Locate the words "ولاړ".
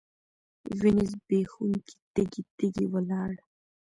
2.93-3.31